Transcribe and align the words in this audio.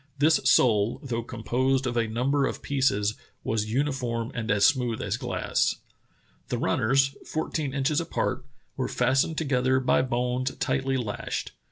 This 0.17 0.37
sole, 0.45 0.99
though 1.03 1.21
composed 1.21 1.85
of 1.85 1.95
a 1.95 2.07
number 2.07 2.47
of 2.47 2.63
pieces, 2.63 3.13
was 3.43 3.71
uniform 3.71 4.31
and 4.33 4.49
as 4.49 4.65
smooth 4.65 4.99
as 4.99 5.15
glass. 5.15 5.75
"The 6.47 6.57
runners, 6.57 7.15
fourteen 7.23 7.71
inches 7.71 8.01
apart, 8.01 8.43
were 8.75 8.87
fastened 8.87 9.37
together 9.37 9.79
by 9.79 10.01
bones 10.01 10.55
tightly 10.55 10.97
lashed. 10.97 11.51